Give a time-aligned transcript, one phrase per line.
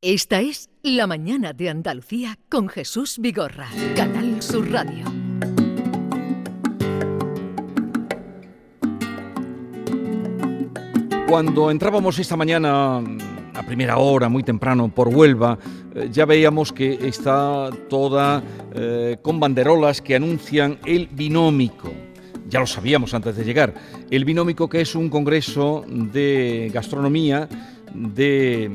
[0.00, 5.04] Esta es La Mañana de Andalucía con Jesús Vigorra, Canal Sur Radio.
[11.28, 12.98] Cuando entrábamos esta mañana
[13.54, 15.58] a primera hora, muy temprano, por Huelva,
[15.96, 18.40] eh, ya veíamos que está toda
[18.76, 21.92] eh, con banderolas que anuncian el binómico.
[22.46, 23.74] Ya lo sabíamos antes de llegar.
[24.12, 27.48] El binómico que es un congreso de gastronomía
[27.92, 28.70] de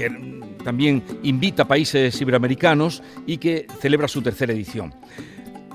[0.00, 4.94] que también invita a países iberoamericanos y que celebra su tercera edición.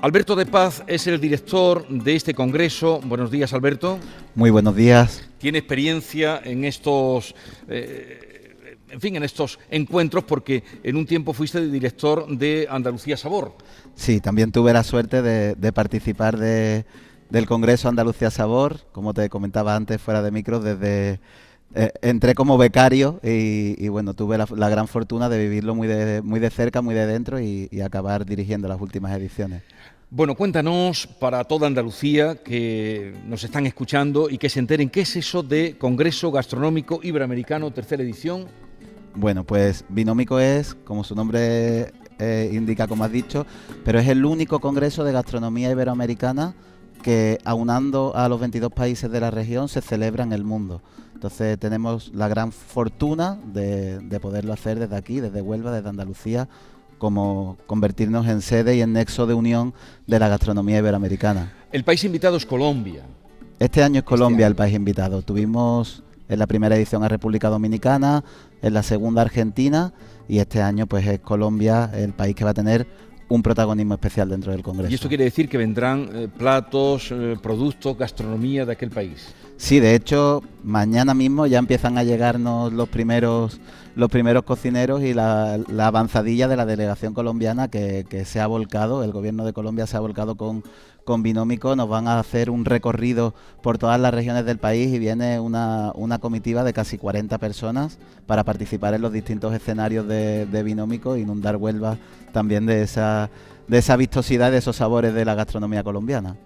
[0.02, 3.00] Alberto de Paz es el director de este congreso.
[3.04, 4.00] Buenos días, Alberto.
[4.34, 5.28] Muy buenos días.
[5.38, 7.36] Tiene experiencia en estos,
[7.68, 8.56] eh,
[8.90, 13.54] en fin, en estos encuentros porque en un tiempo fuiste director de Andalucía Sabor.
[13.94, 20.00] Sí, también tuve la suerte de, participar del Congreso Andalucía Sabor, como te comentaba antes
[20.00, 21.20] fuera de micro, desde
[21.74, 26.40] eh, entré como becario y, bueno, tuve la, gran fortuna de vivirlo muy de, muy
[26.40, 29.62] de cerca, muy de dentro y, acabar dirigiendo las últimas ediciones.
[30.08, 35.16] Bueno, cuéntanos para toda Andalucía que nos están escuchando y que se enteren qué es
[35.16, 38.46] eso de Congreso Gastronómico Iberoamericano, tercera edición.
[39.14, 43.46] Bueno, pues Binómico es, como su nombre eh, indica, como has dicho,
[43.84, 46.54] pero es el único congreso de gastronomía iberoamericana
[47.02, 50.82] que aunando a los 22 países de la región se celebra en el mundo.
[51.16, 56.46] Entonces tenemos la gran fortuna de, poderlo hacer desde aquí, desde Huelva, desde Andalucía,
[56.98, 59.72] como convertirnos en sede y en nexo de unión
[60.06, 61.54] de la gastronomía iberoamericana.
[61.72, 63.06] El país invitado es Colombia.
[63.58, 65.22] Este año es Colombia el país invitado.
[65.22, 68.22] Tuvimos en la primera edición a República Dominicana,
[68.60, 69.94] en la segunda Argentina
[70.28, 72.86] y este año pues es Colombia el país que va a tener
[73.28, 74.90] un protagonismo especial dentro del Congreso.
[74.90, 79.34] ¿Y esto quiere decir que vendrán eh, platos, eh, productos, gastronomía de aquel país?
[79.56, 83.58] Sí, de hecho, mañana mismo ya empiezan a llegarnos los primeros
[83.96, 89.10] los primeros cocineros y la, avanzadilla de la delegación colombiana que, se ha volcado, el
[89.10, 90.62] gobierno de Colombia se ha volcado con,
[91.04, 94.98] con Binómico, nos van a hacer un recorrido por todas las regiones del país y
[94.98, 100.44] viene una, una comitiva de casi 40 personas para participar en los distintos escenarios de,
[100.44, 101.96] de Binómico, inundar Huelva
[102.32, 103.30] también de esa,
[103.66, 106.36] de esa vistosidad, de esos sabores de la gastronomía colombiana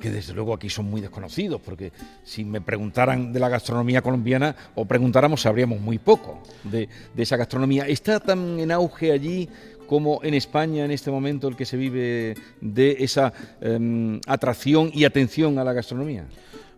[0.00, 1.92] que desde luego aquí son muy desconocidos, porque
[2.24, 7.86] si me preguntaran de la gastronomía colombiana o preguntáramos sabríamos muy poco de, esa gastronomía.
[7.86, 9.48] ¿Está tan en auge allí
[9.86, 15.04] como en España en este momento el que se vive de esa em, atracción y
[15.04, 16.26] atención a la gastronomía?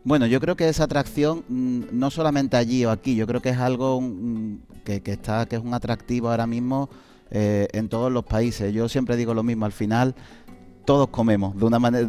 [0.05, 3.51] Bueno, yo creo que esa atracción mm, no solamente allí o aquí, yo creo que
[3.51, 6.89] es algo mm, que, está, que es un atractivo ahora mismo
[7.31, 8.73] eh, en todos los países.
[8.73, 10.15] Yo siempre digo lo mismo, al final
[10.89, 12.09] todos comemos, de una manera,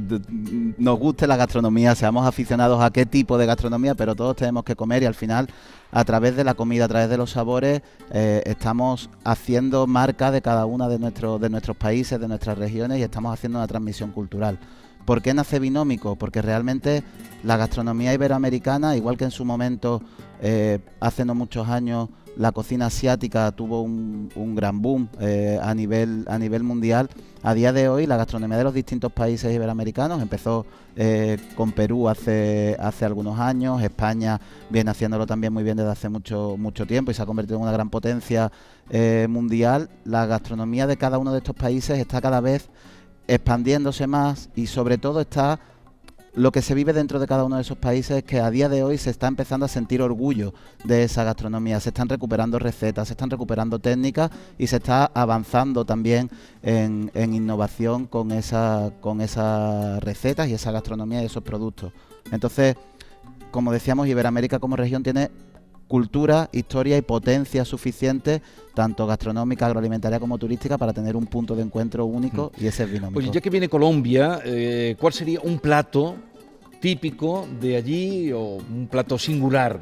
[0.78, 4.78] nos guste la gastronomía, seamos aficionados a qué tipo de gastronomía, pero todos tenemos que
[4.78, 5.50] comer y al final,
[5.92, 7.82] a través de la comida, a través de los sabores,
[8.12, 13.00] eh, estamos haciendo marca de cada una de, nuestros de nuestros países, de nuestras regiones
[13.00, 14.58] y estamos haciendo una transmisión cultural.
[15.04, 16.16] ¿Por qué nace binómico?
[16.16, 17.04] Porque realmente
[17.44, 20.02] la gastronomía iberoamericana, igual que en su momento,
[20.42, 26.26] eh, hace no muchos años, la cocina asiática tuvo un, gran boom eh, a, nivel,
[26.28, 27.10] a nivel mundial.
[27.44, 32.08] A día de hoy la gastronomía de los distintos países iberoamericanos empezó eh, con Perú
[32.08, 34.40] hace, hace algunos años, España
[34.70, 37.64] viene haciéndolo también muy bien desde hace mucho, mucho tiempo y se ha convertido en
[37.64, 38.52] una gran potencia
[39.28, 39.90] mundial.
[40.04, 42.70] La gastronomía de cada uno de estos países está cada vez
[43.28, 45.60] expandiéndose más y sobre todo está
[46.34, 48.70] lo que se vive dentro de cada uno de esos países es que a día
[48.70, 50.54] de hoy se está empezando a sentir orgullo
[50.84, 55.86] de esa gastronomía, se están recuperando recetas, se están recuperando técnicas y se está avanzando
[55.86, 56.30] también
[56.62, 61.92] en, innovación con, esa, con esas recetas y esa gastronomía y esos productos.
[62.32, 62.76] Entonces,
[63.52, 65.32] como decíamos, Iberoamérica como región tiene
[65.90, 68.42] cultura, historia y potencia suficiente,
[68.74, 72.64] tanto gastronómica, agroalimentaria como turística, para tener un punto de encuentro único mm.
[72.64, 73.20] y ese es binómico.
[73.20, 76.16] Pues ya que viene Colombia, eh, ¿cuál sería un plato
[76.80, 79.80] típico de allí o un plato singular?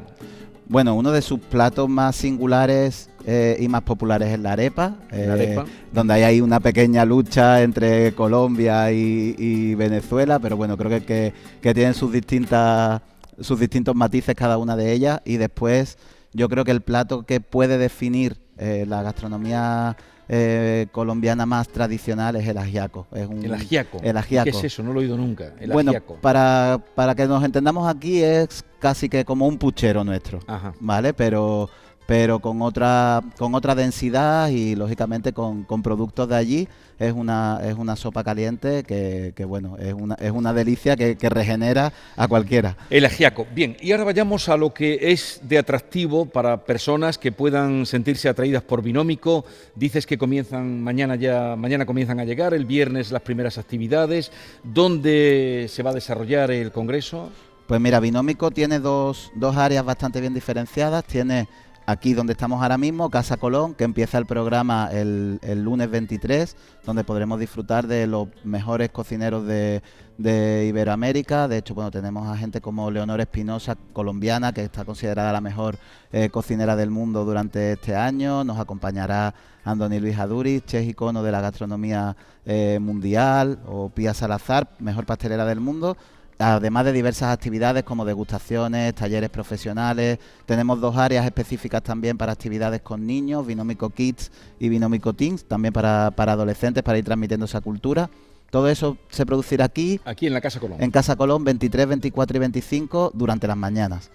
[0.69, 5.57] Bueno, uno de sus platos más singulares eh, y más populares es la arepa, eh,
[5.94, 11.74] donde hay ahí una pequeña lucha entre Colombia y, Venezuela, pero bueno, creo que, que
[11.74, 13.01] tienen sus distintas
[13.39, 15.98] sus distintos matices cada una de ellas y después
[16.34, 19.95] yo creo que el plato que puede definir eh, la gastronomía
[20.30, 23.07] eh, colombiana más tradicional es el ajiaco.
[23.13, 24.00] Es un, el ajiaco.
[24.04, 24.44] El ajiaco.
[24.44, 24.84] ¿Qué es eso?
[24.84, 25.54] No lo he oído nunca.
[25.60, 30.39] El bueno, Para, para que nos entendamos aquí es casi que como un puchero nuestro,
[30.80, 31.13] ¿vale?
[31.13, 31.69] Pero
[32.07, 36.68] pero con otra, con otra densidad y lógicamente con, con productos de allí.
[36.98, 41.15] Es una, es una sopa caliente que, que bueno, es una, es una delicia que,
[41.15, 42.75] que regenera a cualquiera.
[42.89, 43.45] El ajiaco.
[43.54, 48.30] Bien, y ahora vayamos a lo que es de atractivo para personas que puedan sentirse
[48.30, 49.45] atraídas por Binómico.
[49.75, 54.31] Dices que comienzan mañana ya, mañana comienzan a llegar, el viernes las primeras actividades.
[54.63, 57.30] ¿Dónde se va a desarrollar el congreso?
[57.68, 61.03] Pues mira, Binómico tiene dos, dos áreas bastante bien diferenciadas.
[61.03, 61.50] Tiene
[61.88, 67.06] aquí donde estamos ahora mismo, Casa Colón, que empieza el programa el, lunes 23, donde
[67.06, 69.81] podremos disfrutar de los mejores cocineros de,
[70.18, 71.48] de Iberoamérica.
[71.48, 75.78] De hecho, bueno, tenemos a gente como Leonor Espinosa, colombiana, que está considerada la mejor
[76.12, 78.44] eh, cocinera del mundo durante este año.
[78.44, 84.68] Nos acompañará Andoni Luis Aduriz, chef icono de la gastronomía eh, mundial, o Pía Salazar,
[84.80, 85.95] mejor pastelera del mundo
[86.39, 92.81] además de diversas actividades como degustaciones, talleres profesionales, tenemos dos áreas específicas también para actividades
[92.81, 97.62] con niños, Binómico Kids y Binómico Teens, también para, para adolescentes, para ir transmitiendo esa
[97.62, 98.10] cultura.
[98.50, 100.00] Todo eso se producirá aquí.
[100.06, 100.81] Aquí en la Casa Colón.
[100.81, 104.10] En Casa Colón 23, 24 y 25 durante las mañanas.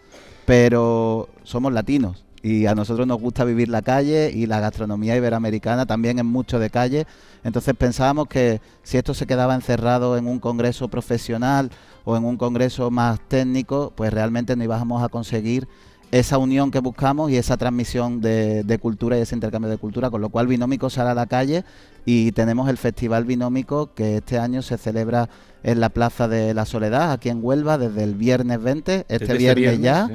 [0.46, 5.86] Pero somos latinos y a nosotros nos gusta vivir la calle y la gastronomía iberoamericana
[5.86, 7.06] también es mucho de calle.
[7.44, 11.70] Entonces pensábamos que si esto se quedaba encerrado en un congreso profesional
[12.04, 15.68] o en un congreso más técnico, pues realmente no íbamos a conseguir
[16.10, 20.10] esa unión que buscamos y esa transmisión de, de, cultura y ese intercambio de cultura,
[20.10, 21.64] con lo cual Binómico sale a la calle
[22.04, 25.30] y tenemos el Festival Binómico que este año se celebra
[25.62, 29.38] en la Plaza de la Soledad, aquí en Huelva, desde el viernes 20, este, Desde
[29.38, 30.10] viernes, viernes, ya.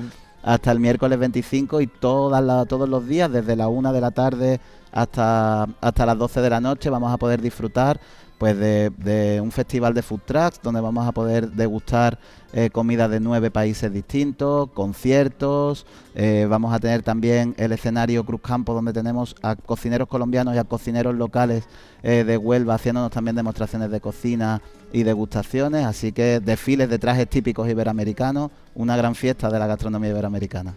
[0.47, 4.61] Hasta el miércoles 25 y todos los días, desde la 1 de la tarde
[4.93, 7.99] hasta, hasta las 12 de la noche, vamos a poder disfrutar
[8.37, 12.17] pues de, de un festival de food trucks donde vamos a poder degustar
[12.57, 18.41] eh, comida de nueve países distintos, conciertos, eh, vamos a tener también el escenario Cruz
[18.41, 21.65] Campo donde tenemos a cocineros colombianos y a cocineros locales
[22.01, 24.59] eh, de Huelva haciéndonos también demostraciones de cocina
[24.91, 30.11] y degustaciones, así que desfiles de trajes típicos iberoamericanos, una gran fiesta de la gastronomía
[30.11, 30.75] iberoamericana.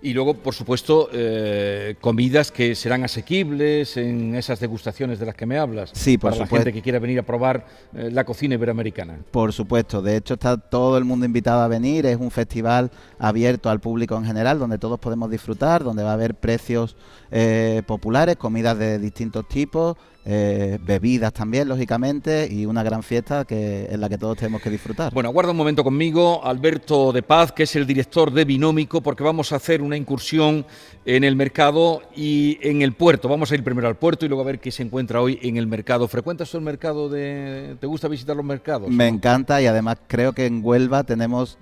[0.00, 5.44] Y luego, por supuesto, eh, comidas que serán asequibles en esas degustaciones de las que
[5.44, 5.90] me hablas.
[5.92, 6.64] Sí, por para la supuesto.
[6.66, 9.18] gente que quiera venir a probar eh, la cocina iberoamericana.
[9.30, 13.68] Por supuesto, de hecho está todo el mundo invitado a venir, es un festival abierto
[13.68, 16.96] al público en general, donde todos podemos disfrutar, donde va a haber precios
[17.30, 23.86] eh, populares, comidas de distintos tipos, eh, bebidas también, lógicamente, y una gran fiesta que
[23.90, 25.12] en la que todos tenemos que disfrutar.
[25.12, 29.24] Bueno, aguarda un momento conmigo, Alberto de Paz, que es el director de Binómico, porque
[29.24, 30.64] vamos a hacer una incursión
[31.04, 33.28] en el mercado y en el puerto.
[33.28, 35.56] Vamos a ir primero al puerto y luego a ver qué se encuentra hoy en
[35.56, 36.06] el mercado.
[36.06, 37.76] ¿Frecuentas tú el mercado de...
[37.80, 38.90] ¿Te gusta visitar los mercados?
[38.90, 41.58] Me encanta y además creo que en Huelva tenemos,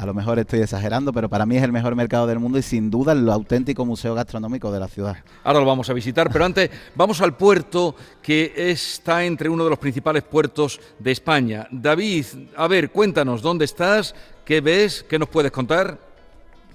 [0.00, 2.62] a lo mejor estoy exagerando, pero para mí es el mejor mercado del mundo y
[2.62, 5.18] sin duda el auténtico museo gastronómico de la ciudad.
[5.44, 9.68] Ahora lo vamos a visitar, pero antes vamos al puerto que está entre uno de
[9.68, 11.68] los principales puertos de España.
[11.70, 12.24] David,
[12.56, 14.14] a ver, cuéntanos, ¿dónde estás?
[14.46, 15.04] ¿Qué ves?
[15.06, 16.09] ¿Qué nos puedes contar?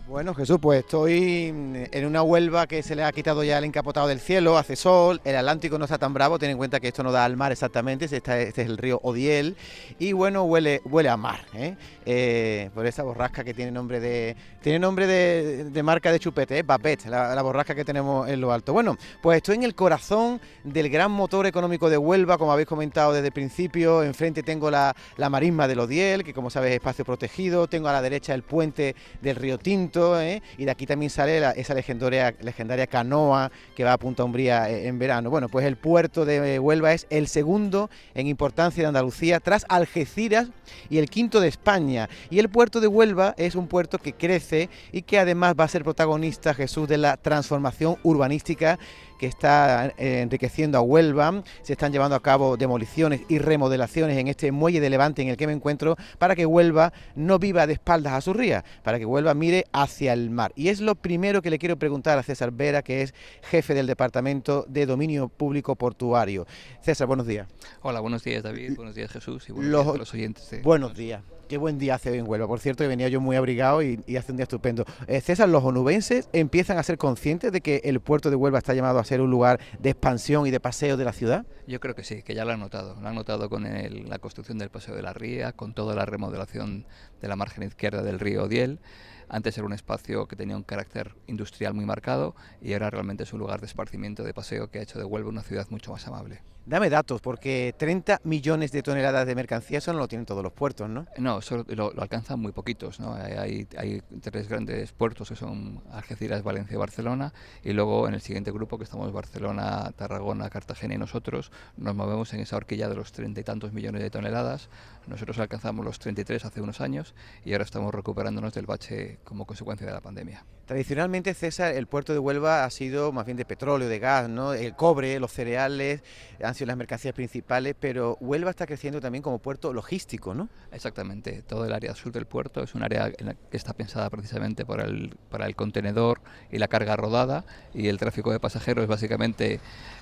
[0.08, 1.48] Bueno, Jesús, pues estoy
[1.92, 5.20] en una Huelva que se le ha quitado ya el encapotado del cielo, hace sol,
[5.24, 7.52] el Atlántico no está tan bravo, ten en cuenta que esto no da al mar
[7.52, 9.58] exactamente, este, es el río Odiel,
[9.98, 11.76] y bueno, huele, huele a mar, ¿eh?
[12.06, 16.64] Eh, por esa borrasca que tiene nombre de tiene nombre de, marca de chupete, ¿eh?
[16.64, 18.74] Babette, la, la borrasca que tenemos en lo alto.
[18.74, 23.12] Bueno, pues estoy en el corazón del gran motor económico de Huelva, como habéis comentado
[23.12, 27.04] desde el principio, enfrente tengo la, la marisma del Odiel, que como sabes es espacio
[27.06, 30.42] protegido, tengo a la derecha el puente del río Tinto, ¿eh?
[30.58, 34.70] y de aquí también sale la- esa legendaria, legendaria canoa que va a Punta Umbría
[34.70, 35.30] eh, en verano.
[35.30, 40.48] Bueno, pues el puerto de Huelva es el segundo en importancia de Andalucía, tras Algeciras
[40.90, 42.10] y el quinto de España.
[42.30, 45.68] Y el puerto de Huelva es un puerto que crece y que además va a
[45.70, 48.78] ser protagonista, Jesús, de la transformación urbanística
[49.20, 51.44] que está eh, enriqueciendo a Huelva.
[51.62, 55.38] Se están llevando a cabo demoliciones y remodelaciones en este muelle de Levante en el
[55.38, 59.06] que me encuentro para que Huelva no viva de espaldas a su ría, para que
[59.06, 60.52] Huelva mire hacia el mar.
[60.56, 63.88] Y es lo primero que le quiero preguntar a César Vera, que es jefe del
[63.88, 66.46] Departamento de Dominio Público Portuario.
[66.82, 67.48] César, buenos días.
[67.82, 70.50] Hola, buenos días David, buenos días Jesús y buenos Los- días a los oyentes.
[70.50, 71.22] de- Buenos días.
[71.48, 72.48] Qué buen día hace en Huelva.
[72.48, 74.84] Por cierto, que venía yo muy abrigado y, hace un día estupendo.
[75.08, 78.74] Eh, César, los onubenses empiezan a ser conscientes de que el puerto de Huelva está
[78.74, 81.46] llamado a ser un lugar de expansión y de paseo de la ciudad.
[81.68, 82.96] Yo creo que sí, que ya lo han notado.
[83.00, 86.86] Lo han notado con la construcción del Paseo de la Ría, con toda la remodelación
[87.22, 88.80] de la margen izquierda del río Odiel.
[89.30, 93.34] Antes era un espacio que tenía un carácter industrial muy marcado y ahora realmente es
[93.34, 96.08] un lugar de esparcimiento, de paseo que ha hecho de Huelva una ciudad mucho más
[96.08, 96.42] amable.
[96.68, 100.52] Dame datos, porque 30 millones de toneladas de mercancía, eso no lo tienen todos los
[100.52, 101.06] puertos, ¿no?
[101.16, 103.14] No, solo lo, alcanzan muy poquitos, ¿no?
[103.14, 108.22] Hay, hay, tres grandes puertos que son Algeciras, Valencia y Barcelona, y luego en el
[108.22, 112.96] siguiente grupo, que estamos Barcelona, Tarragona, Cartagena y nosotros, nos movemos en esa horquilla de
[112.96, 114.70] los treinta y tantos millones de toneladas.
[115.08, 119.86] Nosotros alcanzamos los 33 hace unos años y ahora estamos recuperándonos del bache como consecuencia
[119.86, 120.46] de la pandemia.
[120.66, 124.54] Tradicionalmente, César, el puerto de Huelva ha sido más bien de petróleo, de gas, ¿no?
[124.54, 126.02] El cobre, los cereales,
[126.44, 130.50] han sido las mercancías principales, pero Huelva está creciendo también como puerto logístico, ¿no?
[130.72, 131.44] Exactamente.
[131.44, 135.16] Todo el área sur del puerto es un área que está pensada precisamente para el,
[135.30, 136.22] para el contenedor
[136.52, 137.46] y la carga rodada
[137.76, 139.60] y el tráfico de pasajeros básicamente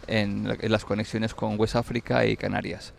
[0.08, 2.94] en, en las conexiones con West África y Canarias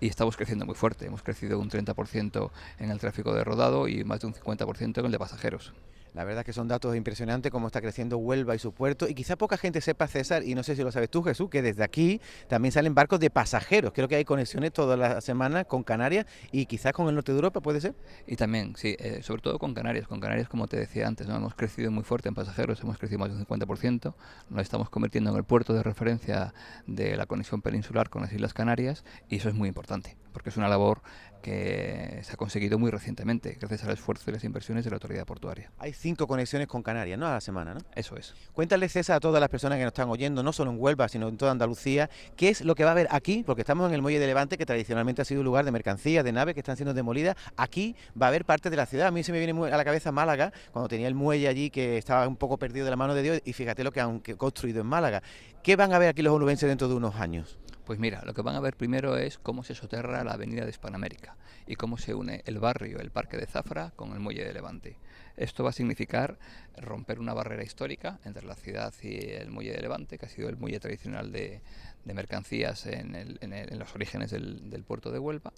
[0.00, 1.06] y estamos creciendo muy fuerte.
[1.06, 5.06] Hemos crecido un 30% en el tráfico de rodado y más de un 50% en
[5.06, 5.72] el de pasajeros.
[6.14, 9.36] La verdad que son datos impresionantes cómo está creciendo Huelva y su puerto y quizá
[9.36, 12.20] poca gente sepa César y no sé si lo sabes tú Jesús que desde aquí
[12.48, 13.92] también salen barcos de pasajeros.
[13.92, 17.38] Creo que hay conexiones todas las semanas con Canarias y quizás con el norte de
[17.38, 17.94] Europa, ¿puede ser?
[18.26, 20.08] Y también, sí, eh, sobre todo con Canarias.
[20.08, 21.36] Con Canarias, como te decía antes, ¿no?
[21.36, 24.14] hemos crecido muy fuerte en pasajeros, hemos crecido más de un 50%,
[24.50, 26.54] nos estamos convirtiendo en el puerto de referencia
[26.86, 30.56] de la conexión peninsular con las Islas Canarias y eso es muy importante porque es
[30.56, 31.02] una labor
[31.40, 35.24] que se ha conseguido muy recientemente gracias al esfuerzo y las inversiones de la autoridad
[35.24, 35.72] portuaria.
[35.78, 37.26] Hay cinco conexiones con Canarias, ¿no?
[37.26, 37.80] A la semana, ¿no?
[37.94, 38.34] Eso es.
[38.52, 41.28] Cuéntale, César, a todas las personas que nos están oyendo, no solo en Huelva, sino
[41.28, 44.02] en toda Andalucía, qué es lo que va a haber aquí, porque estamos en el
[44.02, 46.76] muelle de Levante, que tradicionalmente ha sido un lugar de mercancías, de naves que están
[46.76, 47.36] siendo demolidas.
[47.56, 49.06] Aquí va a haber parte de la ciudad.
[49.06, 51.96] A mí se me viene a la cabeza Málaga, cuando tenía el muelle allí que
[51.96, 54.82] estaba un poco perdido de la mano de Dios, y fíjate lo que han construido
[54.82, 55.22] en Málaga.
[55.62, 57.58] ¿Qué van a ver aquí los onubenses dentro de unos años?
[57.84, 60.70] Pues mira, lo que van a ver primero es cómo se soterra la avenida de
[60.70, 64.52] Hispanoamérica y cómo se une el barrio, el parque de Zafra, con el muelle de
[64.52, 64.96] Levante.
[65.36, 66.38] Esto va a significar
[66.76, 70.48] romper una barrera histórica entre la ciudad y el muelle de Levante, que ha sido
[70.48, 71.62] el muelle tradicional de,
[72.04, 73.38] mercancías en,
[73.78, 75.52] los orígenes del, puerto de Huelva,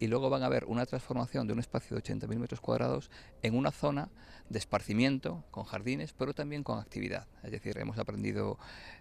[0.00, 3.10] y luego van a ver una transformación de un espacio de 80.000 metros cuadrados
[3.42, 4.08] en una zona
[4.48, 7.26] de esparcimiento con jardines, pero también con actividad.
[7.42, 8.58] Es decir, hemos aprendido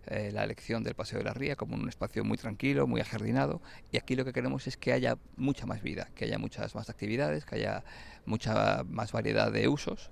[0.08, 3.62] eh, la lección del Paseo de la Ría como un espacio muy tranquilo, muy ajardinado,
[3.92, 6.90] y aquí lo que queremos es que haya mucha más vida, que haya muchas más
[6.90, 7.84] actividades, que haya
[8.26, 10.12] mucha más variedad de usos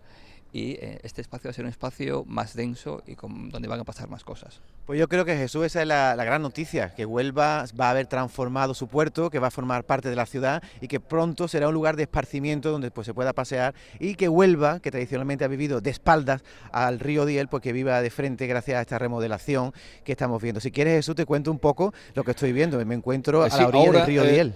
[0.56, 3.82] y eh, este espacio va a ser un espacio más denso y con, donde van
[3.82, 4.62] a pasar más cosas.
[4.86, 8.08] Pues yo creo que Jesús, esa es la, gran noticia, que Huelva va a haber
[8.08, 11.68] transformado su puerto, que va a formar parte de la ciudad y que pronto será
[11.68, 15.50] un lugar de esparcimiento donde pues, se pueda pasear y que Huelva, que tradicionalmente ha
[15.50, 19.74] vivido de espaldas al río Diel, pues que viva de frente gracias a esta remodelación
[20.06, 20.62] que estamos viendo.
[20.62, 22.84] Si quieres Jesús, te cuento un poco lo que estoy viendo.
[22.86, 24.54] Me encuentro a la orilla del río eh, Diel.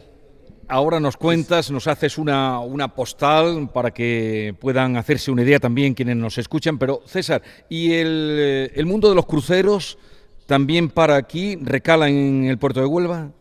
[0.72, 5.96] Ahora nos cuentas, nos haces una, una, postal para que puedan hacerse una idea también
[5.96, 6.78] quienes nos escuchan.
[6.78, 9.98] Pero César, ¿y el, eh, el mundo de los cruceros
[10.46, 13.32] también para aquí recala en el puerto de Huelva?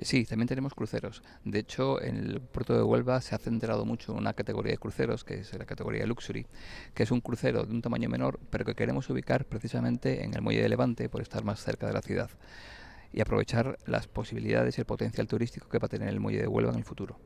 [0.00, 1.22] Sí, también tenemos cruceros.
[1.44, 4.78] De hecho, en el puerto de Huelva se ha centrado mucho en una categoría de
[4.78, 6.44] cruceros, que es la categoría Luxury,
[6.92, 10.42] que es un crucero de un tamaño menor, pero que queremos ubicar precisamente en el
[10.42, 12.30] muelle de Levante por estar más cerca de la ciudad
[13.12, 16.48] y aprovechar las posibilidades y el potencial turístico que va a tener el muelle de
[16.48, 17.18] Huelva en el futuro.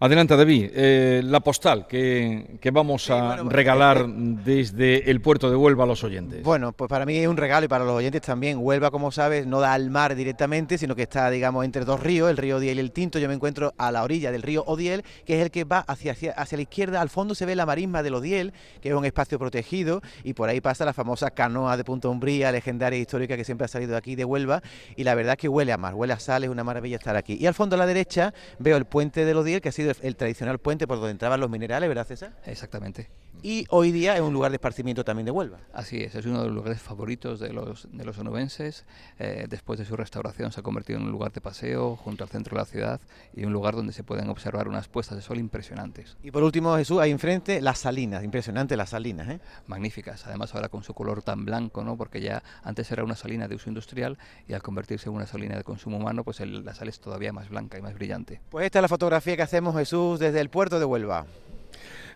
[0.00, 0.70] Adelante, David.
[0.74, 6.44] Eh, la postal que, vamos a regalar desde el puerto de Huelva a los oyentes.
[6.44, 8.58] Bueno, pues para mí es un regalo y para los oyentes también.
[8.60, 12.30] Huelva, como sabes, no da al mar directamente, sino que está, digamos, entre dos ríos,
[12.30, 13.18] el río Odiel y el Tinto.
[13.18, 16.12] Yo me encuentro a la orilla del río Odiel, que es el que va hacia,
[16.12, 17.00] hacia, la izquierda.
[17.00, 20.48] Al fondo se ve la marisma del Odiel, que es un espacio protegido, y por
[20.48, 23.92] ahí pasa la famosa canoa de Punta Umbría, legendaria e histórica que siempre ha salido
[23.92, 24.62] de aquí de Huelva.
[24.94, 27.16] Y la verdad es que huele a mar, huele a sal, es una maravilla estar
[27.16, 27.36] aquí.
[27.40, 30.16] Y al fondo a la derecha veo el puente del Odiel, que ha sido el
[30.16, 32.32] tradicional puente por donde entraban los minerales, ¿verdad, César?
[32.46, 33.08] Exactamente.
[33.42, 35.58] Y hoy día es un lugar de esparcimiento también de Huelva.
[35.72, 38.84] Así es, es uno de los lugares favoritos de los, de los onubenses.
[39.18, 42.30] Eh, después de su restauración se ha convertido en un lugar de paseo junto al
[42.30, 43.00] centro de la ciudad
[43.34, 46.16] y un lugar donde se pueden observar unas puestas de sol impresionantes.
[46.22, 49.28] Y por último, Jesús, ahí enfrente las salinas, impresionante las salinas.
[49.28, 49.40] ¿eh?
[49.68, 51.96] Magníficas, además ahora con su color tan blanco, ¿no?
[51.96, 54.18] porque ya antes era una salina de uso industrial
[54.48, 57.48] y al convertirse en una salina de consumo humano, pues la sal es todavía más
[57.48, 58.40] blanca y más brillante.
[58.50, 61.26] Pues esta es la fotografía que hacemos, Jesús, desde el puerto de Huelva.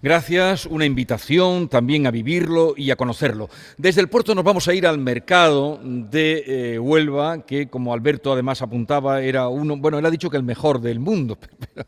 [0.02, 3.48] Gracias, una invitación también a vivirlo y a conocerlo.
[3.76, 6.42] Desde el puerto nos vamos a ir al mercado de
[6.74, 10.42] eh, Huelva, que como Alberto además apuntaba, era uno, bueno, él ha dicho que el
[10.42, 11.38] mejor del mundo,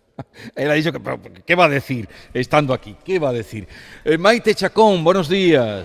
[0.55, 1.01] él ha dicho que,
[1.45, 2.95] ¿qué va a decir estando aquí?
[3.05, 3.67] ¿Qué va a decir?
[4.05, 5.85] Eh, Maite Chacón, buenos días.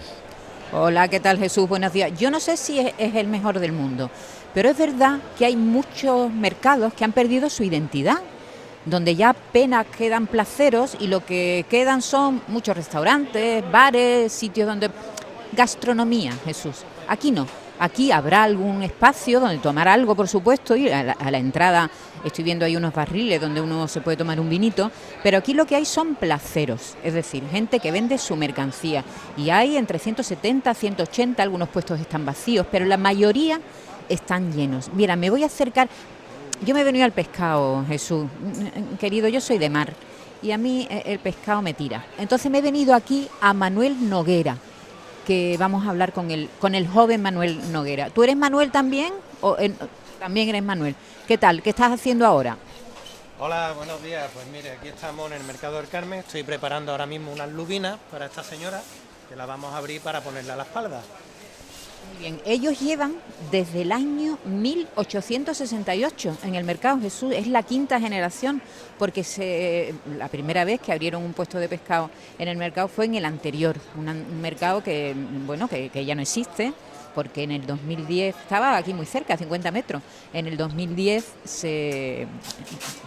[0.72, 1.68] Hola, ¿qué tal Jesús?
[1.68, 2.12] Buenos días.
[2.20, 4.12] Yo no sé si es el mejor del mundo,
[4.54, 8.20] pero es verdad que hay muchos mercados que han perdido su identidad
[8.86, 14.90] donde ya apenas quedan placeros y lo que quedan son muchos restaurantes, bares, sitios donde...
[15.52, 16.84] Gastronomía, Jesús.
[17.08, 17.48] Aquí no.
[17.80, 21.90] Aquí habrá algún espacio donde tomar algo, por supuesto, y a la, entrada
[22.26, 24.92] estoy viendo ahí unos barriles donde uno se puede tomar un vinito,
[25.24, 29.06] pero aquí lo que hay son placeros, es decir, gente que vende su mercancía.
[29.38, 33.62] Y hay entre 170, 180, algunos puestos están vacíos, pero la mayoría
[34.10, 34.92] están llenos.
[34.94, 35.88] Mira, me voy a acercar,
[36.62, 38.28] yo me he venido al pescado, Jesús,
[39.00, 39.94] querido, yo soy de mar
[40.42, 42.06] y a mí eh, el pescado me tira.
[42.18, 44.58] Entonces me he venido aquí a Manuel Noguera
[45.26, 48.10] que vamos a hablar con el, con el joven Manuel Noguera.
[48.10, 49.14] ¿Tú eres Manuel también?
[49.42, 49.56] ¿O
[50.20, 50.96] también eres Manuel?
[51.28, 51.62] ¿Qué tal?
[51.62, 52.58] ¿Qué estás haciendo ahora?
[53.40, 54.28] Hola, buenos días.
[54.34, 56.20] Pues mire, aquí estamos en el Mercado del Carmen.
[56.20, 58.82] Estoy preparando ahora mismo unas lubinas para esta señora,
[59.30, 61.02] que la vamos a abrir para ponerle a la espalda.
[62.20, 63.16] Bien, ellos llevan
[63.50, 68.62] desde el año 1868 en el mercado Jesús, es la quinta generación,
[68.98, 73.06] porque se, la primera vez que abrieron un puesto de pescado en el mercado fue
[73.06, 76.74] en el anterior, un mercado que, bueno, que, que ya no existe,
[77.14, 80.02] porque en el 2010 estaba aquí muy cerca, a 50 metros.
[80.34, 82.28] En el 2010 se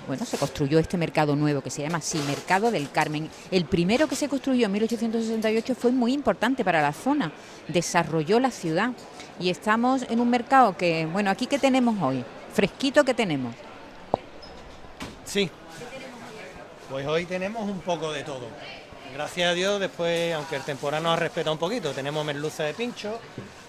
[0.07, 3.31] bueno, se construyó este mercado nuevo que se llama así, Mercado del Carmen.
[3.51, 7.33] El primero que se construyó en 1868 fue muy importante para la zona,
[7.69, 8.93] desarrolló la ciudad
[9.39, 13.55] y estamos en un mercado que, bueno, aquí que tenemos hoy, fresquito que tenemos.
[15.25, 15.51] Sí.
[16.91, 18.49] Pues hoy tenemos un poco de todo.
[19.13, 22.73] Gracias a Dios, después, aunque el temporal nos ha respetado un poquito, tenemos merluza de
[22.73, 23.21] pincho,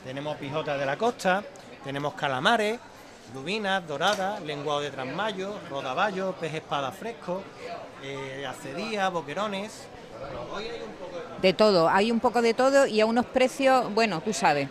[0.06, 1.44] tenemos pijotas de la costa,
[1.84, 2.80] tenemos calamares,
[3.34, 7.44] lubinas, doradas, lenguado de trasmayo, rodaballo, pez espada fresco,
[8.02, 8.48] eh,
[9.12, 9.88] boquerones.
[11.42, 11.90] de todo.
[11.90, 14.70] hay un poco de todo y a unos precios, bueno, tú sabes.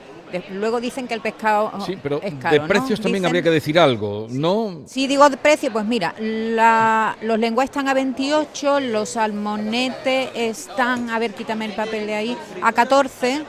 [0.53, 4.83] Luego dicen que el pescado sí, pero de precios también habría que decir algo, ¿no?
[4.87, 11.19] Sí, digo de precio, pues mira, los lenguas están a 28, los salmonetes están, a
[11.19, 13.45] ver, quítame el papel de ahí, a 14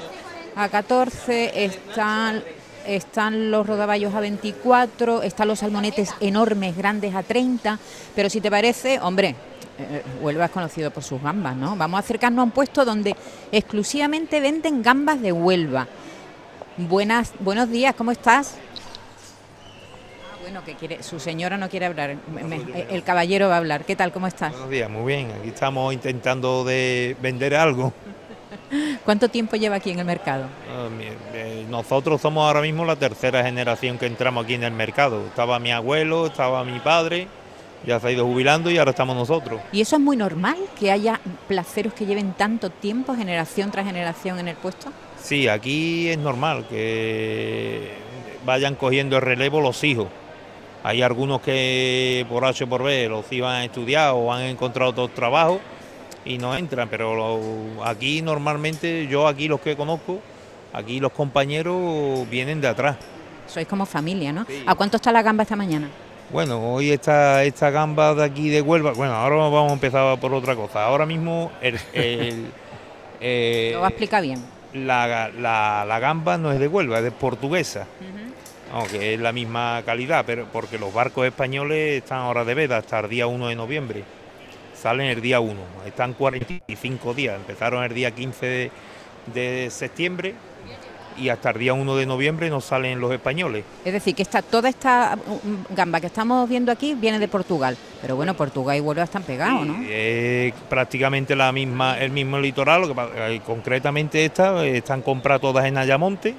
[0.56, 2.44] a 14, están,
[2.86, 7.80] están los rodaballos a 24, están los salmonetes enormes, grandes a 30,
[8.16, 9.36] pero si te parece, hombre,
[9.80, 11.76] eh, Huelva es conocido por sus gambas, ¿no?
[11.76, 13.16] Vamos a acercarnos a un puesto donde
[13.52, 15.88] exclusivamente venden gambas de Huelva.
[16.78, 18.56] Buenas, buenos días, ¿cómo estás?
[20.32, 22.18] Ah, bueno, que quiere, su señora no quiere hablar,
[22.90, 23.86] el caballero va a hablar.
[23.86, 24.12] ¿Qué tal?
[24.12, 24.52] ¿Cómo estás?
[24.54, 25.32] Buenos días, muy bien.
[25.40, 27.94] Aquí estamos intentando de vender algo.
[29.06, 30.46] ¿Cuánto tiempo lleva aquí en el mercado?
[30.68, 30.90] Ah,
[31.36, 35.28] eh, nosotros somos ahora mismo la tercera generación que entramos aquí en el mercado.
[35.28, 37.28] Estaba mi abuelo, estaba mi padre,
[37.86, 39.62] ya se ha ido jubilando y ahora estamos nosotros.
[39.72, 44.40] ¿Y eso es muy normal, que haya placeros que lleven tanto tiempo, generación tras generación
[44.40, 44.92] en el puesto?
[45.22, 47.92] Sí, aquí es normal que
[48.46, 50.08] vayan cogiendo el relevo los hijos.
[50.84, 54.92] Hay algunos que por H o por B los iban a estudiar o han encontrado
[54.92, 55.62] otro trabajo
[56.26, 57.46] y no entran, pero
[57.86, 60.20] aquí normalmente yo aquí los que conozco,
[60.74, 62.98] aquí los compañeros vienen de atrás.
[63.48, 64.46] Sois como familia, ¿no?
[64.66, 65.90] ¿A cuánto está la gamba esta mañana?
[66.34, 68.94] Bueno, hoy está esta gamba de aquí de Huelva.
[68.94, 70.84] Bueno, ahora vamos a empezar por otra cosa.
[70.84, 71.80] Ahora mismo el,
[73.22, 74.44] eh, Lo va a explicar bien.
[74.74, 77.86] La, la, gamba no es de Huelva, es de portuguesa.
[78.74, 83.00] Aunque es la misma calidad, pero porque los barcos españoles están ahora de veda hasta
[83.00, 84.04] el día 1 de noviembre
[84.84, 85.56] salen el día 1.
[85.86, 88.70] Están 45 días, empezaron el día 15
[89.34, 90.36] de, septiembre
[91.18, 93.64] y hasta el día 1 de noviembre no salen los españoles.
[93.86, 97.78] Es decir, que está, toda esta mm, gamba que estamos viendo aquí viene de Portugal,
[98.02, 99.76] pero bueno, Portugal y Huelva están pegados, ¿no?
[99.90, 105.66] Es prácticamente la misma, el mismo litoral, lo que, eh, concretamente estas están compradas todas
[105.66, 106.36] en Ayamonte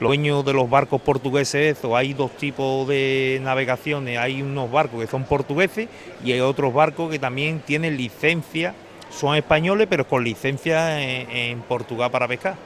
[0.00, 5.00] los dueños de los barcos portugueses, o hay dos tipos de navegaciones, hay unos barcos
[5.00, 5.88] que son portugueses
[6.24, 8.74] y hay otros barcos que también tienen licencia,
[9.10, 12.56] son españoles pero con licencia en, Portugal para pescar.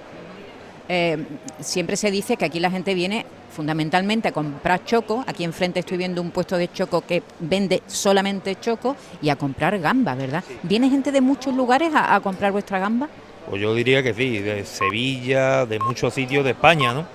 [0.89, 1.19] Eh,
[1.61, 5.25] siempre se dice que aquí la gente viene fundamentalmente a comprar choco.
[5.27, 9.79] Aquí enfrente estoy viendo un puesto de choco que vende solamente choco y a comprar
[9.79, 10.45] gamba, ¿verdad?
[10.63, 13.09] ¿Viene gente de muchos lugares a, a comprar vuestra gamba?
[13.49, 17.07] Pues yo diría que sí, de Sevilla, de muchos sitios de España, ¿no?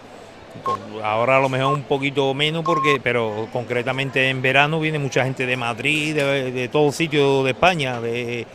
[1.04, 5.46] Ahora a lo mejor un poquito menos, porque, pero concretamente en verano viene mucha gente
[5.46, 8.46] de Madrid, de, de todo sitio de España, de,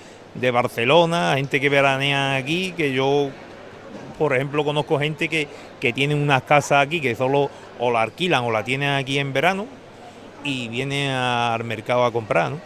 [0.52, 3.30] Barcelona, gente que veranea aquí, que yo,
[4.18, 5.48] por ejemplo, conozco gente que,
[5.80, 9.32] que tiene unas casas aquí que solo o la alquilan o la tienen aquí en
[9.32, 9.66] verano
[10.44, 12.60] y viene al mercado a comprar, ¿no?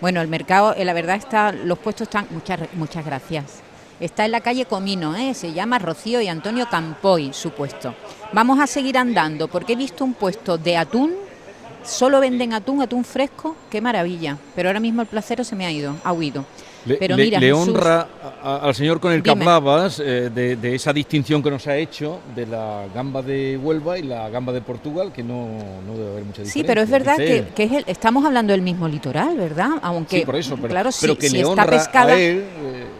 [0.00, 3.62] Bueno, el mercado, eh, la verdad está, los puestos están, muchas, muchas gracias.
[3.98, 5.32] Está en la calle Comino, ¿eh?
[5.32, 7.94] se llama Rocío y Antonio Campoy, su puesto.
[8.32, 11.14] Vamos a seguir andando porque he visto un puesto de atún
[11.86, 14.36] solo venden atún, atún fresco, qué maravilla.
[14.54, 16.44] Pero ahora mismo el placero se me ha ido, ha huido.
[16.86, 18.06] Le, Pero le- mira, le Jesús- honra
[18.42, 19.42] a- al señor con el que Dime.
[19.42, 23.98] hablabas eh, de, de esa distinción que nos ha hecho de la gamba de Huelva
[23.98, 25.48] y la gamba de Portugal, que no,
[25.84, 26.52] no debe haber mucha diferencia.
[26.52, 29.70] Sí, pero es verdad que, es el- estamos hablando del mismo litoral, ¿verdad?
[29.82, 32.20] Aunque, Sí, por eso, pero, claro, pero si, que si le está honra pescada, a
[32.20, 32.44] él,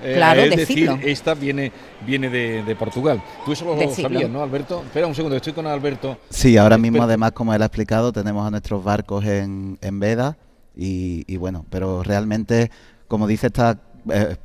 [0.02, 1.70] eh, Claro, a él decir, esta viene,
[2.04, 3.22] viene de, de Portugal.
[3.44, 4.10] Tú eso lo Decirlo.
[4.10, 4.82] sabías, ¿no, Alberto?
[4.84, 6.18] Espera un segundo, estoy con Alberto.
[6.28, 10.36] Sí, ahora mismo además, como él ha explicado, tenemos a nuestros barcos en, en veda
[10.76, 12.70] y, y bueno, pero realmente,
[13.08, 13.78] como dice, está
[14.10, 14.36] eh,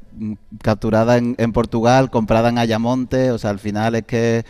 [0.62, 4.44] capturada en, en Portugal, comprada en Ayamonte, o sea, al final es que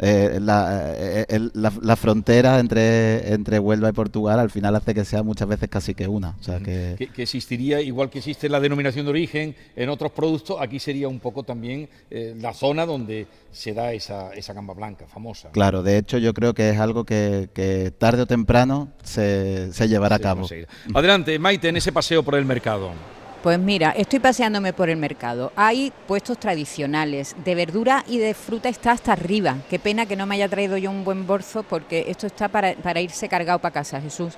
[0.00, 4.94] eh, la, eh, el- la- la frontera entre, entre Huelva y Portugal al final hace
[4.94, 6.36] que sea muchas veces casi que una.
[6.38, 10.12] O sea, que, Que, que existiría, igual que existe la denominación de origen en otros
[10.12, 14.72] productos, aquí sería un poco también eh, la zona donde se da esa, esa gamba
[14.72, 15.48] blanca famosa.
[15.50, 19.88] Claro, de hecho yo creo que es algo que, que tarde o temprano se, se
[19.88, 20.46] llevará a cabo.
[20.94, 22.92] Adelante, Maite, en ese paseo por el mercado.
[23.42, 25.52] Pues mira, estoy paseándome por el mercado.
[25.54, 27.36] Hay puestos tradicionales.
[27.44, 29.58] De verdura y de fruta está hasta arriba.
[29.70, 32.74] Qué pena que no me haya traído yo un buen bolso porque esto está para,
[32.74, 34.34] para irse cargado para casa, Jesús.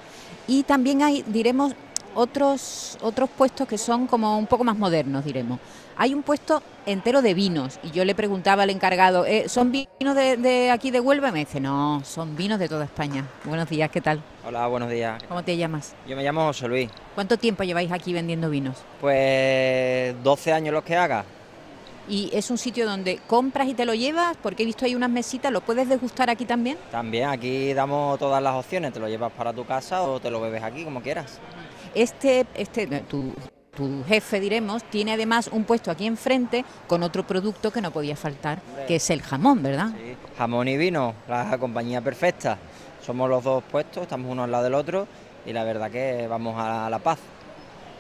[0.47, 1.75] Y también hay, diremos,
[2.15, 5.59] otros, otros puestos que son como un poco más modernos, diremos.
[5.97, 10.17] Hay un puesto entero de vinos y yo le preguntaba al encargado, "Eh, ¿son vinos
[10.17, 11.29] de, de aquí de Huelva?
[11.29, 13.27] Y me dice, no, son vinos de toda España.
[13.45, 14.23] Buenos días, ¿qué tal?
[14.47, 15.23] Hola, buenos días.
[15.29, 15.95] ¿Cómo te llamas?
[16.09, 16.91] Yo me llamo José Luis.
[17.15, 18.77] ¿Cuánto tiempo lleváis aquí vendiendo vinos?
[19.01, 21.25] Pues 12 años los que haga.
[22.11, 25.11] Y es un sitio donde compras y te lo llevas, porque he visto ahí unas
[25.11, 26.77] mesitas, ¿lo puedes degustar aquí también?
[26.91, 28.93] También aquí damos todas las opciones.
[28.93, 31.39] Te lo llevas para tu casa o te lo bebes aquí, como quieras.
[31.95, 33.33] Este, este, eh, tu,
[33.77, 38.17] tu jefe, diremos, tiene además un puesto aquí enfrente con otro producto que no podía
[38.17, 39.91] faltar, que es el jamón, ¿verdad?
[39.91, 40.17] Sí.
[40.37, 42.59] Jamón y vino, la compañía perfecta.
[43.07, 45.07] Somos los dos puestos, estamos uno al lado del otro
[45.47, 47.21] y la verdad que vamos a la paz.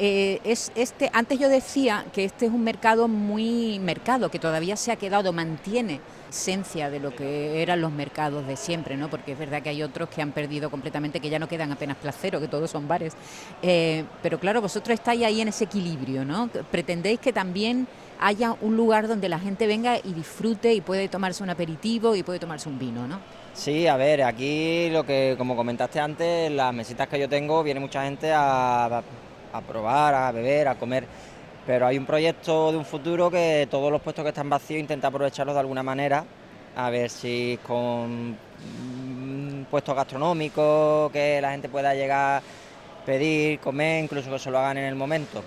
[0.03, 4.75] Eh, es este, antes yo decía que este es un mercado muy mercado, que todavía
[4.75, 9.11] se ha quedado, mantiene esencia de lo que eran los mercados de siempre, ¿no?
[9.11, 11.99] Porque es verdad que hay otros que han perdido completamente, que ya no quedan apenas
[11.99, 13.13] placeros, que todos son bares.
[13.61, 16.49] Eh, pero claro, vosotros estáis ahí en ese equilibrio, ¿no?
[16.71, 17.87] Pretendéis que también
[18.21, 22.23] haya un lugar donde la gente venga y disfrute y puede tomarse un aperitivo y
[22.23, 23.21] puede tomarse un vino, ¿no?
[23.53, 27.81] Sí, a ver, aquí lo que, como comentaste antes, las mesitas que yo tengo, viene
[27.81, 29.03] mucha gente a,
[29.53, 31.05] a probar, a beber, a comer.
[31.67, 35.09] Pero hay un proyecto de un futuro que todos los puestos que están vacíos intenta
[35.09, 36.25] aprovecharlos de alguna manera,
[36.77, 42.43] a ver si con mm, puestos gastronómicos, que la gente pueda llegar,
[43.05, 45.43] pedir, comer, incluso que se lo hagan en el momento.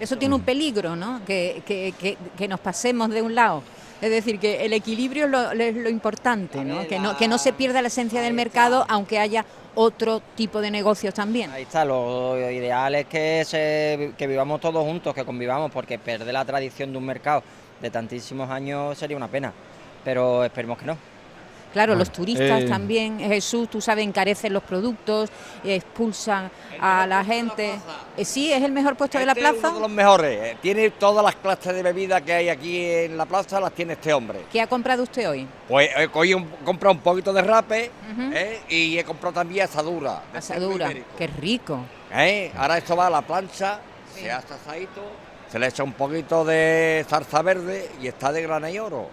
[0.00, 1.20] Eso tiene un peligro, ¿no?
[1.24, 3.62] Que, que- que- que nos pasemos de un lado.
[4.02, 6.86] Es decir, que el equilibrio es lo, es lo importante, ¿no?
[6.86, 7.16] Que, no?
[7.16, 11.50] que no se pierda la esencia del mercado, aunque haya otro tipo de negocios también.
[11.50, 16.92] Ahí está, lo ideal es que, vivamos todos juntos, que convivamos, porque perder la tradición
[16.92, 17.42] de un mercado
[17.80, 19.52] de tantísimos años sería una pena,
[20.04, 21.13] pero esperemos que no.
[21.74, 25.28] Claro, Bueno, los turistas eh, también, Jesús, tú sabes, encarecen los productos,
[25.64, 27.74] expulsan a la gente.
[28.16, 29.68] Eh, sí, es el mejor puesto de la Este es plaza.
[29.68, 30.38] uno de los mejores.
[30.52, 33.94] eh, Tiene todas las clases de bebida que hay aquí en la plaza, las tiene
[33.94, 34.42] este hombre.
[34.52, 35.46] ¿Qué ha comprado usted hoy?
[35.68, 37.90] Pues he cogido un- comprado un poquito de rape
[38.32, 40.22] eh, y he comprado también asadura.
[40.32, 40.90] Asadura.
[41.18, 41.80] Qué rico.
[42.14, 42.52] eh.
[42.56, 43.80] Ahora esto va a la plancha,
[44.14, 45.02] se hace asadito,
[45.50, 49.08] se le echa un poquito de salsa verde y está de grana y oro.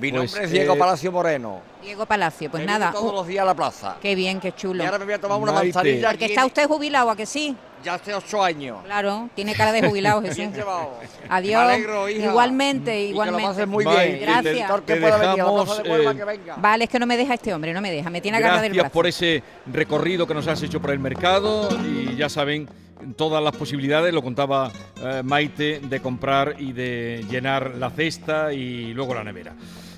[0.00, 1.60] Mi Pues, nombre es Diego eh, Palacio Moreno.
[1.82, 2.92] Diego Palacio, pues He nada.
[2.92, 3.96] todos uh, los días a la plaza.
[4.00, 4.84] qué bien, qué Y chulo.
[4.84, 5.72] ahora me voy a tomar una Maite.
[5.74, 7.56] manzanilla Porque aquí está usted jubilado, ¿a que sí?
[7.82, 8.78] ya hace ocho años.
[8.84, 10.36] Claro, tiene cara de jubilado, Jesús.
[10.36, 10.90] Bien llevado.
[11.28, 11.64] Adiós.
[11.64, 12.26] Me alegro, hija.
[12.26, 13.66] Igualmente, Y que lo igualmente.
[13.66, 14.20] muy Maite, bien.
[14.20, 14.70] Gracias.
[14.70, 16.56] El que te venir de eh, que venga.
[16.56, 18.72] Vale, es que no me deja este hombre, no me deja, me tiene agarrado del
[18.72, 22.68] Gracias por ese recorrido que nos has hecho por el mercado y ya saben
[23.16, 28.92] todas las posibilidades, lo contaba eh, Maite, de comprar y de llenar la cesta y
[28.92, 29.54] luego la nevera.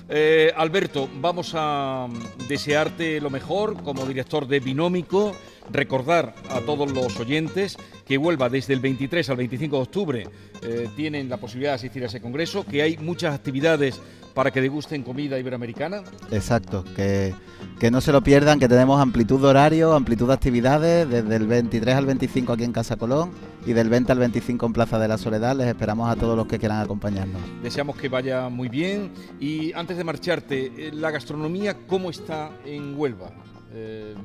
[0.09, 2.07] Eh, Alberto, vamos a
[2.47, 5.33] desearte lo mejor como director de Binómico,
[5.69, 10.27] recordar a todos los oyentes que vuelva desde el 23 al 25 de octubre
[10.63, 13.99] eh, tienen la posibilidad de asistir a ese congreso, que hay muchas actividades
[14.33, 16.03] para que degusten comida iberoamericana.
[16.31, 17.33] Exacto, que,
[17.79, 21.47] que no se lo pierdan, que tenemos amplitud de horario, amplitud de actividades, desde el
[21.47, 23.31] 23 al 25 aquí en Casa Colón
[23.65, 25.55] y del 20 al 25 en Plaza de la Soledad.
[25.55, 27.41] Les esperamos a todos los que quieran acompañarnos.
[27.61, 29.11] Deseamos que vaya muy bien.
[29.39, 33.31] Y antes de marcharte, eh, la gastronomía, ¿cómo está en Huelva?
[33.73, 34.15] Eh,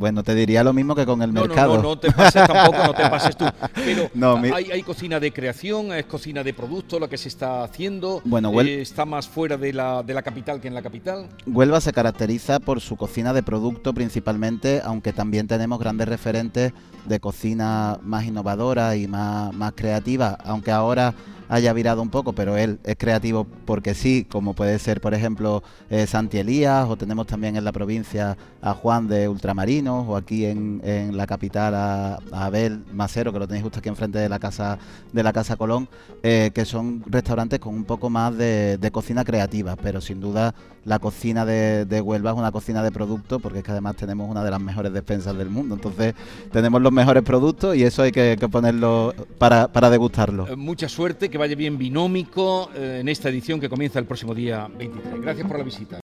[0.00, 1.76] Bueno, te diría lo mismo que con el No, no, mercado.
[1.76, 3.44] no, no te pases tampoco, no te pases tú.
[3.74, 7.28] Pero No, mi- hay, hay cocina de creación, es cocina de producto, lo que se
[7.28, 8.22] está haciendo.
[8.24, 11.26] Bueno, Huel- Eh, está más fuera de la, de la capital que en la capital.
[11.46, 16.72] Huelva se caracteriza por su cocina de producto principalmente, aunque también tenemos grandes referentes
[17.04, 21.12] de cocina más innovadora y más, más creativa, aunque ahora
[21.50, 25.64] haya virado un poco, pero él es creativo porque sí, como puede ser, por ejemplo,
[25.90, 30.46] eh, Santi Elías, o tenemos también en la provincia a Juan de Ultramarinos, o aquí
[30.46, 34.38] en, en la capital a, Abel Macero, que lo tenéis justo aquí enfrente de la
[34.38, 34.78] casa
[35.12, 35.88] de la Casa Colón,
[36.22, 40.54] eh, que son restaurantes con un poco más de, de cocina creativa, pero sin duda
[40.84, 44.30] la cocina de, de Huelva es una cocina de producto, porque es que además tenemos
[44.30, 46.14] una de las mejores despensas del mundo, entonces
[46.52, 50.48] tenemos los mejores productos y eso hay que, que ponerlo para, para degustarlo.
[50.48, 54.34] Eh, mucha suerte, que vaya bien binómico eh, en esta edición que comienza el próximo
[54.34, 55.20] día 23.
[55.20, 55.98] Gracias por la visita.